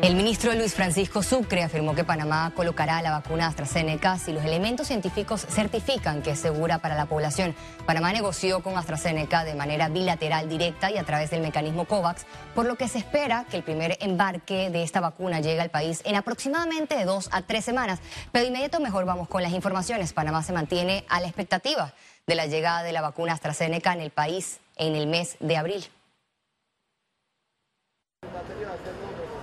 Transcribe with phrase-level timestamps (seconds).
[0.00, 4.86] El ministro Luis Francisco Sucre afirmó que Panamá colocará la vacuna AstraZeneca si los elementos
[4.86, 7.54] científicos certifican que es segura para la población.
[7.84, 12.66] Panamá negoció con AstraZeneca de manera bilateral directa y a través del mecanismo COVAX, por
[12.66, 16.14] lo que se espera que el primer embarque de esta vacuna llegue al país en
[16.14, 17.98] aproximadamente dos a tres semanas.
[18.30, 20.12] Pero de inmediato mejor vamos con las informaciones.
[20.12, 21.92] Panamá se mantiene a la expectativa
[22.26, 25.84] de la llegada de la vacuna AstraZeneca en el país en el mes de abril.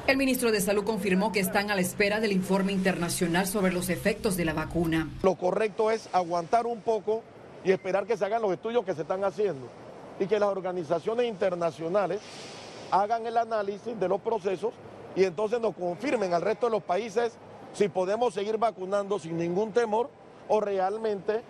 [0.08, 3.90] El ministro de Salud confirmó que están a la espera del informe internacional sobre los
[3.90, 5.10] efectos de la vacuna.
[5.24, 7.24] Lo correcto es aguantar un poco
[7.64, 9.68] y esperar que se hagan los estudios que se están haciendo
[10.20, 12.22] y que las organizaciones internacionales
[12.92, 14.76] hagan el análisis de los procesos
[15.16, 17.34] y entonces nos confirmen al resto de los países
[17.74, 20.12] si podemos seguir vacunando sin ningún temor
[20.48, 21.42] o realmente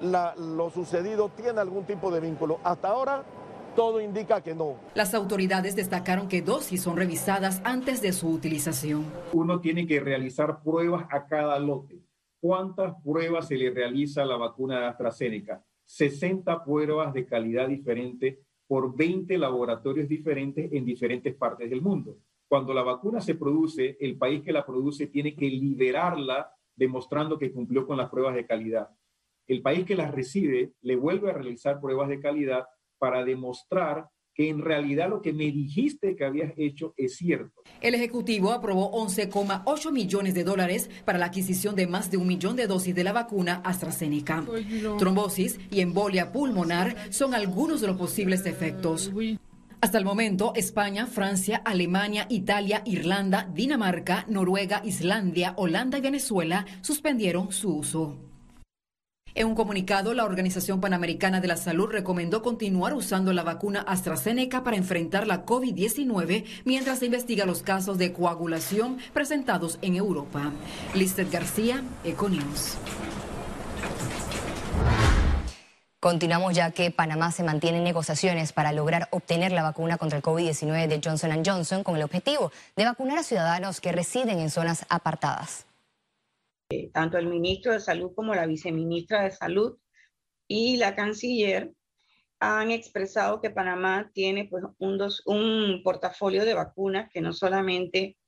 [0.00, 2.58] lo sucedido tiene algún tipo de vínculo.
[2.64, 3.22] Hasta ahora
[3.78, 4.74] todo indica que no.
[4.96, 9.04] Las autoridades destacaron que dosis son revisadas antes de su utilización.
[9.32, 12.02] Uno tiene que realizar pruebas a cada lote.
[12.40, 15.64] ¿Cuántas pruebas se le realiza a la vacuna de AstraZeneca?
[15.84, 22.16] 60 pruebas de calidad diferente por 20 laboratorios diferentes en diferentes partes del mundo.
[22.48, 27.52] Cuando la vacuna se produce, el país que la produce tiene que liberarla demostrando que
[27.52, 28.88] cumplió con las pruebas de calidad.
[29.46, 32.66] El país que las recibe le vuelve a realizar pruebas de calidad
[32.98, 37.60] para demostrar que en realidad lo que me dijiste que habías hecho es cierto.
[37.80, 42.54] El Ejecutivo aprobó 11,8 millones de dólares para la adquisición de más de un millón
[42.54, 44.44] de dosis de la vacuna AstraZeneca.
[44.96, 49.12] Trombosis y embolia pulmonar son algunos de los posibles efectos.
[49.80, 57.50] Hasta el momento, España, Francia, Alemania, Italia, Irlanda, Dinamarca, Noruega, Islandia, Holanda y Venezuela suspendieron
[57.50, 58.27] su uso.
[59.34, 64.64] En un comunicado, la Organización Panamericana de la Salud recomendó continuar usando la vacuna AstraZeneca
[64.64, 70.52] para enfrentar la COVID-19 mientras se investiga los casos de coagulación presentados en Europa.
[70.94, 72.78] Listet García, Econews.
[76.00, 80.22] Continuamos ya que Panamá se mantiene en negociaciones para lograr obtener la vacuna contra el
[80.22, 84.86] COVID-19 de Johnson Johnson con el objetivo de vacunar a ciudadanos que residen en zonas
[84.88, 85.67] apartadas.
[86.70, 89.78] Eh, tanto el ministro de Salud como la viceministra de Salud
[90.46, 91.72] y la canciller
[92.40, 94.64] han expresado que Panamá tiene pues,
[95.24, 98.18] un, portafolio de vacunas que no solamente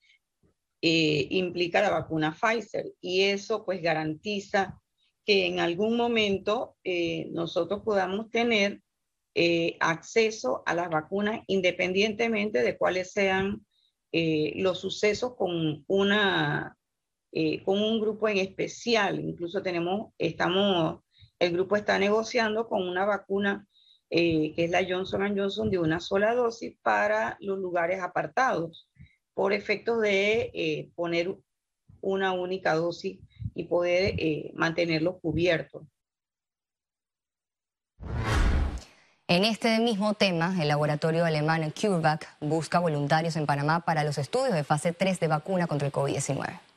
[0.80, 4.80] eh, implica la vacuna Pfizer y eso pues garantiza
[5.26, 8.80] que en algún momento eh, nosotros podamos tener
[9.78, 13.64] acceso a las vacunas independientemente de cuáles sean
[14.12, 16.76] los sucesos con una
[17.32, 19.20] eh, con un grupo en especial.
[19.20, 21.00] Incluso tenemos, estamos,
[21.38, 23.66] el grupo está negociando con una vacuna
[24.10, 28.88] eh, que es la Johnson Johnson de una sola dosis para los lugares apartados,
[29.34, 31.36] por efectos de eh, poner
[32.00, 33.20] una única dosis
[33.54, 34.16] y poder
[34.54, 35.82] mantenerlos cubiertos.
[39.28, 44.54] En este mismo tema, el laboratorio alemán CureVac busca voluntarios en Panamá para los estudios
[44.54, 46.69] de fase 3 de vacuna contra el COVID-19.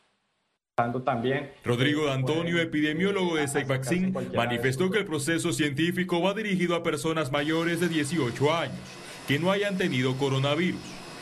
[0.75, 1.51] También.
[1.63, 7.79] Rodrigo Antonio, epidemiólogo de Vaccine, manifestó que el proceso científico va dirigido a personas mayores
[7.79, 8.79] de 18 años
[9.27, 10.81] que no hayan tenido coronavirus.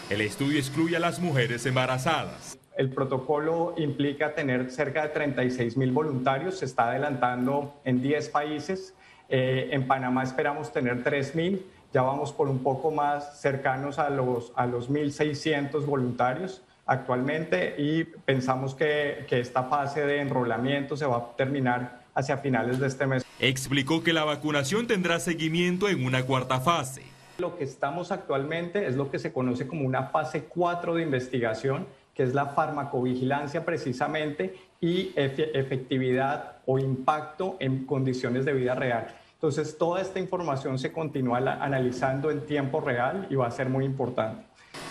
[0.09, 2.57] El estudio excluye a las mujeres embarazadas.
[2.78, 8.95] El protocolo implica tener cerca de 36 mil voluntarios, se está adelantando en 10 países.
[9.28, 14.09] Eh, en Panamá esperamos tener 3 mil, ya vamos por un poco más cercanos a
[14.09, 21.06] los, a los 1.600 voluntarios actualmente y pensamos que, que esta fase de enrolamiento se
[21.06, 23.25] va a terminar hacia finales de este mes.
[23.40, 27.03] Explicó que la vacunación tendrá seguimiento en una cuarta fase.
[27.40, 31.88] Lo que estamos actualmente es lo que se conoce como una fase 4 de investigación,
[32.13, 39.08] que es la farmacovigilancia precisamente y efectividad o impacto en condiciones de vida real.
[39.34, 43.85] Entonces, toda esta información se continúa analizando en tiempo real y va a ser muy
[43.85, 44.44] importante.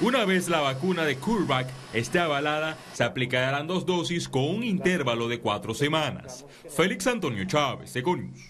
[0.03, 5.29] Una vez la vacuna de CureVac esté avalada, se aplicarán dos dosis con un intervalo
[5.29, 6.47] de cuatro semanas.
[6.71, 8.41] Félix Antonio Chávez, Econius.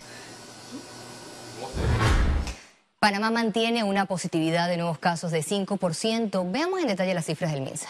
[3.00, 6.52] Panamá mantiene una positividad de nuevos casos de 5%.
[6.52, 7.88] Veamos en detalle las cifras del MINSA.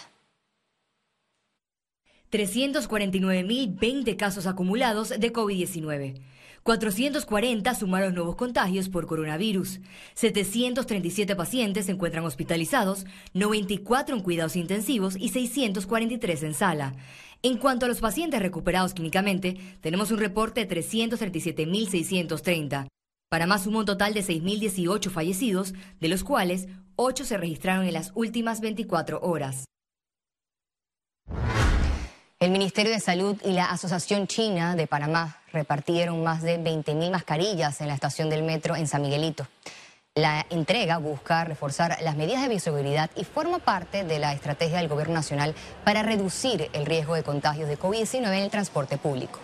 [2.33, 6.23] 349.020 casos acumulados de COVID-19.
[6.62, 9.81] 440 sumaron nuevos contagios por coronavirus.
[10.15, 16.95] 737 pacientes se encuentran hospitalizados, 94 en cuidados intensivos y 643 en sala.
[17.43, 22.89] En cuanto a los pacientes recuperados clínicamente, tenemos un reporte de 337.630.
[23.31, 28.13] Para más un total de 6.018 fallecidos, de los cuales 8 se registraron en las
[28.15, 29.65] últimas 24 horas.
[32.41, 37.83] El Ministerio de Salud y la Asociación China de Panamá repartieron más de 20.000 mascarillas
[37.83, 39.47] en la estación del metro en San Miguelito.
[40.15, 44.89] La entrega busca reforzar las medidas de bioseguridad y forma parte de la estrategia del
[44.89, 45.55] Gobierno Nacional
[45.85, 49.39] para reducir el riesgo de contagios de COVID-19 en el transporte público.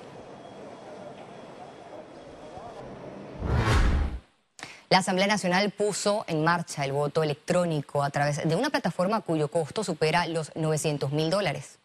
[4.89, 9.49] La Asamblea Nacional puso en marcha el voto electrónico a través de una plataforma cuyo
[9.49, 11.79] costo supera los 900 mil dólares.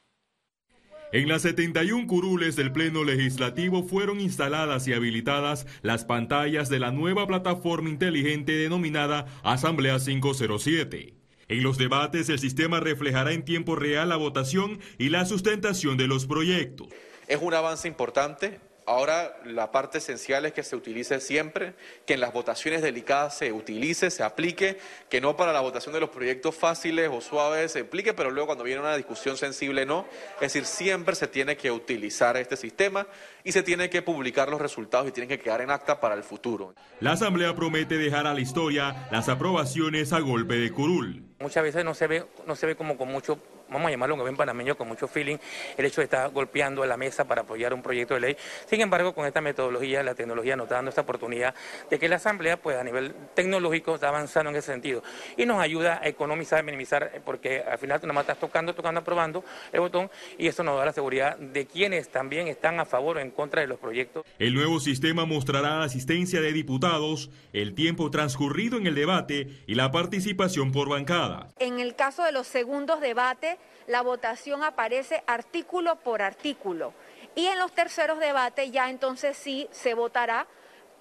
[1.13, 6.91] En las 71 curules del Pleno Legislativo fueron instaladas y habilitadas las pantallas de la
[6.91, 11.13] nueva plataforma inteligente denominada Asamblea 507.
[11.49, 16.07] En los debates el sistema reflejará en tiempo real la votación y la sustentación de
[16.07, 16.87] los proyectos.
[17.27, 21.75] Es un avance importante Ahora la parte esencial es que se utilice siempre,
[22.05, 24.79] que en las votaciones delicadas se utilice, se aplique,
[25.09, 28.47] que no para la votación de los proyectos fáciles o suaves se aplique, pero luego
[28.47, 30.05] cuando viene una discusión sensible no.
[30.35, 33.07] Es decir, siempre se tiene que utilizar este sistema
[33.43, 36.23] y se tiene que publicar los resultados y tienen que quedar en acta para el
[36.23, 36.73] futuro.
[36.99, 41.23] La Asamblea promete dejar a la historia las aprobaciones a golpe de curul.
[41.39, 43.39] Muchas veces no se ve, no se ve como con mucho
[43.71, 45.37] vamos a llamarlo un buen panameño con mucho feeling,
[45.77, 48.37] el hecho de estar golpeando a la mesa para apoyar un proyecto de ley.
[48.65, 51.55] Sin embargo, con esta metodología, la tecnología nos está dando esta oportunidad
[51.89, 55.03] de que la Asamblea, pues a nivel tecnológico, está avanzando en ese sentido
[55.37, 58.75] y nos ayuda a economizar, minimizar, eh, porque al final tú nada más estás tocando,
[58.75, 62.85] tocando, aprobando el botón y eso nos da la seguridad de quienes también están a
[62.85, 64.25] favor o en contra de los proyectos.
[64.39, 69.91] El nuevo sistema mostrará asistencia de diputados, el tiempo transcurrido en el debate y la
[69.91, 71.47] participación por bancada.
[71.59, 73.57] En el caso de los segundos debates,
[73.87, 76.93] la votación aparece artículo por artículo.
[77.35, 80.47] Y en los terceros debates ya entonces sí se votará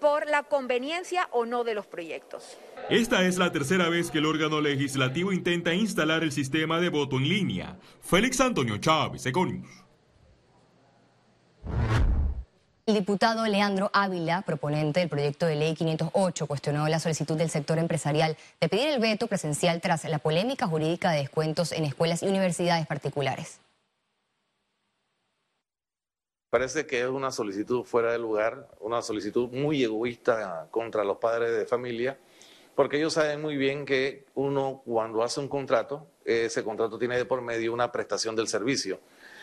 [0.00, 2.56] por la conveniencia o no de los proyectos.
[2.88, 7.16] Esta es la tercera vez que el órgano legislativo intenta instalar el sistema de voto
[7.16, 7.78] en línea.
[8.00, 9.68] Félix Antonio Chávez, Econius.
[12.90, 17.78] El diputado Leandro Ávila, proponente del proyecto de ley 508, cuestionó la solicitud del sector
[17.78, 22.26] empresarial de pedir el veto presencial tras la polémica jurídica de descuentos en escuelas y
[22.26, 23.60] universidades particulares.
[26.50, 31.56] Parece que es una solicitud fuera de lugar, una solicitud muy egoísta contra los padres
[31.56, 32.18] de familia,
[32.74, 37.24] porque ellos saben muy bien que uno cuando hace un contrato, ese contrato tiene de
[37.24, 38.98] por medio una prestación del servicio.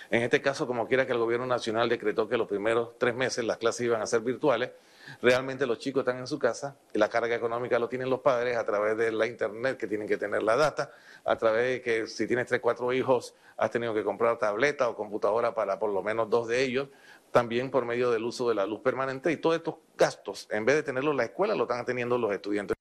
[0.10, 3.44] En este caso, como quiera que el gobierno nacional decretó que los primeros tres meses
[3.44, 4.72] las clases iban a ser virtuales,
[5.22, 8.58] realmente los chicos están en su casa y la carga económica lo tienen los padres
[8.58, 10.92] a través de la internet que tienen que tener la data,
[11.26, 14.96] a través de que si tienes tres, cuatro hijos has tenido que comprar tableta o
[14.96, 16.88] computadora para por lo menos dos de ellos,
[17.32, 20.78] también por medio del uso de la luz permanente y todos estos gastos, en vez
[20.78, 22.77] de tenerlos en la escuela, lo están teniendo los estudiantes.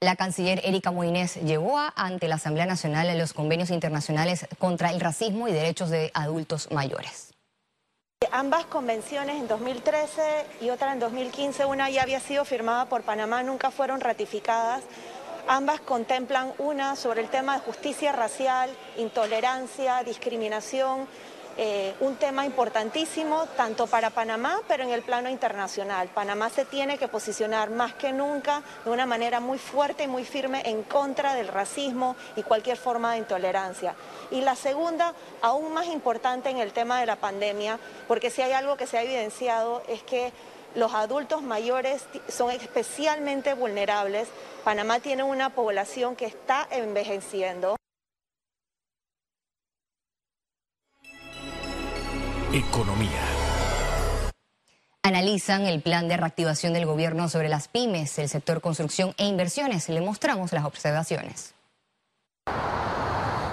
[0.00, 5.48] La canciller Erika Moines llevó ante la Asamblea Nacional los convenios internacionales contra el racismo
[5.48, 7.34] y derechos de adultos mayores.
[8.30, 10.22] Ambas convenciones en 2013
[10.60, 14.84] y otra en 2015, una ya había sido firmada por Panamá, nunca fueron ratificadas.
[15.48, 21.08] Ambas contemplan una sobre el tema de justicia racial, intolerancia, discriminación,
[21.60, 26.06] eh, un tema importantísimo tanto para Panamá, pero en el plano internacional.
[26.06, 30.24] Panamá se tiene que posicionar más que nunca de una manera muy fuerte y muy
[30.24, 33.96] firme en contra del racismo y cualquier forma de intolerancia.
[34.30, 38.52] Y la segunda, aún más importante en el tema de la pandemia, porque si hay
[38.52, 40.32] algo que se ha evidenciado es que
[40.76, 44.28] los adultos mayores son especialmente vulnerables.
[44.62, 47.77] Panamá tiene una población que está envejeciendo.
[52.52, 53.10] Economía.
[55.02, 59.90] Analizan el plan de reactivación del gobierno sobre las pymes, el sector construcción e inversiones.
[59.90, 61.54] Le mostramos las observaciones.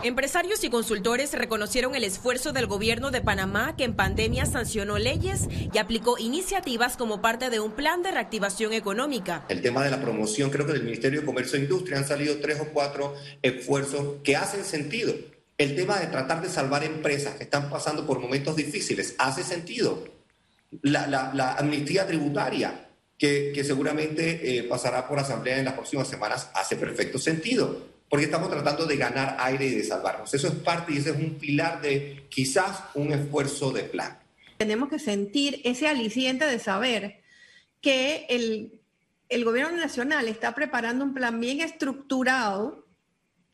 [0.01, 5.49] Empresarios y consultores reconocieron el esfuerzo del gobierno de Panamá que en pandemia sancionó leyes
[5.73, 9.43] y aplicó iniciativas como parte de un plan de reactivación económica.
[9.49, 12.37] El tema de la promoción, creo que del Ministerio de Comercio e Industria han salido
[12.37, 15.13] tres o cuatro esfuerzos que hacen sentido.
[15.57, 20.03] El tema de tratar de salvar empresas que están pasando por momentos difíciles hace sentido.
[20.81, 27.17] La, amnistía tributaria, que, seguramente eh, pasará por asamblea en las próximas semanas, hace perfecto
[27.17, 30.33] sentido, porque estamos tratando de ganar aire y de salvarnos.
[30.33, 34.19] Eso es parte y ese es un pilar de quizás un esfuerzo de plan.
[34.57, 37.21] Tenemos que sentir ese aliciente de saber
[37.79, 38.81] que el,
[39.29, 42.84] el gobierno nacional está preparando un plan bien estructurado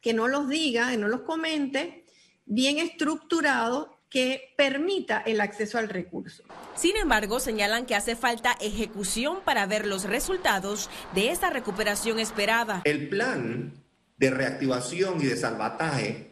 [0.01, 2.05] que no los diga, que no los comente,
[2.46, 6.43] bien estructurado que permita el acceso al recurso.
[6.75, 12.81] Sin embargo, señalan que hace falta ejecución para ver los resultados de esa recuperación esperada.
[12.84, 13.72] El plan
[14.17, 16.31] de reactivación y de salvataje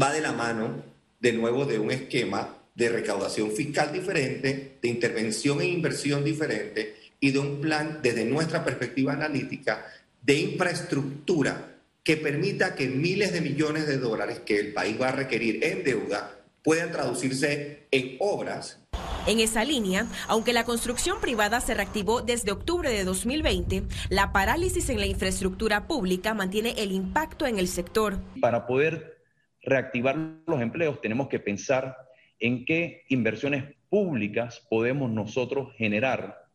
[0.00, 0.82] va de la mano
[1.20, 7.30] de nuevo de un esquema de recaudación fiscal diferente, de intervención e inversión diferente y
[7.30, 9.86] de un plan desde nuestra perspectiva analítica
[10.22, 11.75] de infraestructura
[12.06, 15.82] que permita que miles de millones de dólares que el país va a requerir en
[15.82, 18.80] deuda puedan traducirse en obras
[19.26, 24.88] en esa línea, aunque la construcción privada se reactivó desde octubre de 2020, la parálisis
[24.88, 28.20] en la infraestructura pública mantiene el impacto en el sector.
[28.40, 29.18] Para poder
[29.62, 31.96] reactivar los empleos tenemos que pensar
[32.38, 36.46] en qué inversiones públicas podemos nosotros generar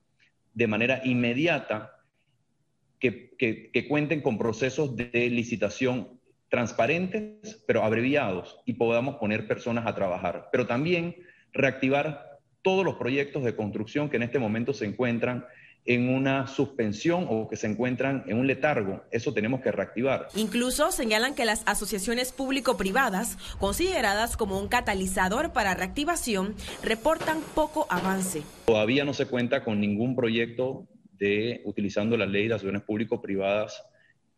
[0.54, 2.01] de manera inmediata
[3.02, 9.96] que, que cuenten con procesos de licitación transparentes, pero abreviados, y podamos poner personas a
[9.96, 10.50] trabajar.
[10.52, 11.16] Pero también
[11.54, 15.46] reactivar todos los proyectos de construcción que en este momento se encuentran
[15.86, 19.04] en una suspensión o que se encuentran en un letargo.
[19.12, 20.28] Eso tenemos que reactivar.
[20.36, 28.44] Incluso señalan que las asociaciones público-privadas, consideradas como un catalizador para reactivación, reportan poco avance.
[28.66, 30.86] Todavía no se cuenta con ningún proyecto
[31.22, 33.86] de utilizando la ley de asociaciones público-privadas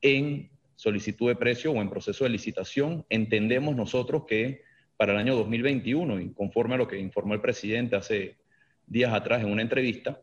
[0.02, 3.06] en solicitud de precio o en proceso de licitación.
[3.10, 4.64] Entendemos nosotros que
[4.98, 8.36] para el año 2021, y conforme a lo que informó el presidente hace
[8.86, 10.22] días atrás en una entrevista,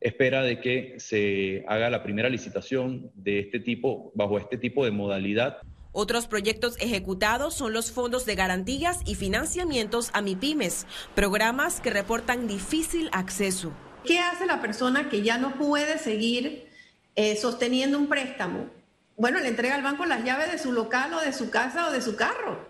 [0.00, 4.92] espera de que se haga la primera licitación de este tipo, bajo este tipo de
[4.92, 5.58] modalidad.
[5.92, 12.48] Otros proyectos ejecutados son los fondos de garantías y financiamientos a MIPIMES, programas que reportan
[12.48, 13.74] difícil acceso.
[14.04, 16.68] ¿Qué hace la persona que ya no puede seguir
[17.14, 18.68] eh, sosteniendo un préstamo?
[19.16, 21.92] Bueno, le entrega al banco las llaves de su local o de su casa o
[21.92, 22.68] de su carro.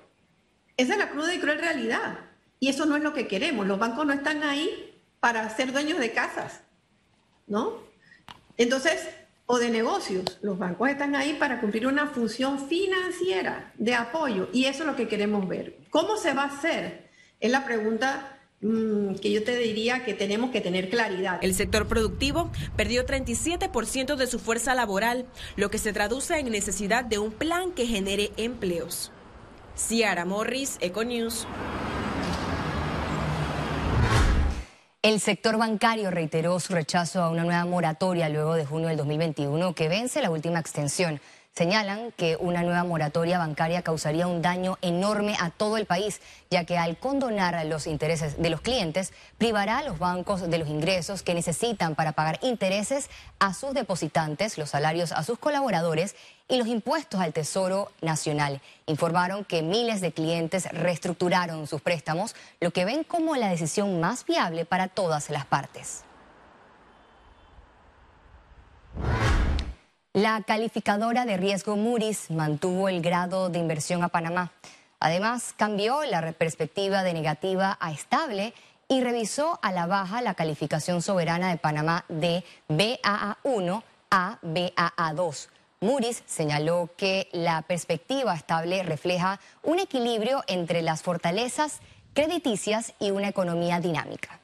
[0.77, 2.19] Esa es la cruda y cruel realidad.
[2.61, 3.67] Y eso no es lo que queremos.
[3.67, 6.61] Los bancos no están ahí para ser dueños de casas,
[7.47, 7.79] ¿no?
[8.57, 9.09] Entonces,
[9.47, 10.39] o de negocios.
[10.43, 14.97] Los bancos están ahí para cumplir una función financiera de apoyo y eso es lo
[14.97, 15.79] que queremos ver.
[15.91, 17.11] ¿Cómo se va a hacer?
[17.41, 18.32] Es la pregunta
[18.63, 21.41] que yo te diría que tenemos que tener claridad.
[21.43, 25.27] El sector productivo perdió 37% de su fuerza laboral,
[25.57, 29.11] lo que se traduce en necesidad de un plan que genere empleos.
[29.77, 31.47] Ciara Morris, Econews.
[35.03, 39.75] El sector bancario reiteró su rechazo a una nueva moratoria luego de junio del 2021
[39.75, 41.21] que vence la última extensión.
[41.55, 46.65] Señalan que una nueva moratoria bancaria causaría un daño enorme a todo el país, ya
[46.65, 51.23] que al condonar los intereses de los clientes, privará a los bancos de los ingresos
[51.23, 56.17] que necesitan para pagar intereses a sus depositantes, los salarios a sus colaboradores
[56.49, 58.63] y los impuestos al Tesoro Nacional.
[58.87, 64.25] Informaron que miles de clientes reestructuraron sus préstamos, lo que ven como la decisión más
[64.25, 66.05] viable para todas las partes.
[70.15, 74.53] La calificadora de riesgo Moody's mantuvo el grado de inversión a Panamá.
[75.01, 78.53] Además, cambió la perspectiva de negativa a estable
[78.89, 85.49] y revisó a la baja la calificación soberana de Panamá de BAA1 a BAA2.
[85.81, 91.81] Moody's señaló que la perspectiva estable refleja un equilibrio entre las fortalezas
[92.13, 94.42] crediticias y una economía dinámica.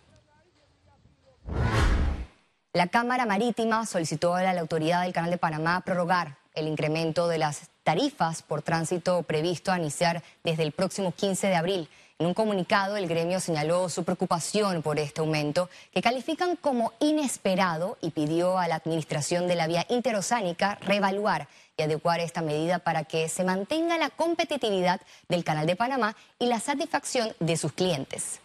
[2.79, 7.39] La Cámara Marítima solicitó a la autoridad del Canal de Panamá prorrogar el incremento de
[7.39, 11.89] las tarifas por tránsito previsto a iniciar desde el próximo 15 de abril.
[12.21, 17.99] En un comunicado, el gremio señaló su preocupación por este aumento, que califican como inesperado
[18.01, 23.03] y pidió a la Administración de la Vía Interoceánica reevaluar y adecuar esta medida para
[23.03, 28.39] que se mantenga la competitividad del Canal de Panamá y la satisfacción de sus clientes.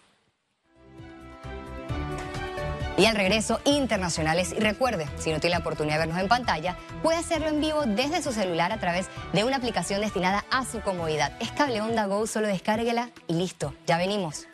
[2.95, 4.53] Y al regreso, internacionales.
[4.55, 7.83] Y recuerde, si no tiene la oportunidad de vernos en pantalla, puede hacerlo en vivo
[7.85, 11.33] desde su celular a través de una aplicación destinada a su comodidad.
[11.39, 14.47] Es Cable Onda Go, solo descárguela y listo, ya venimos.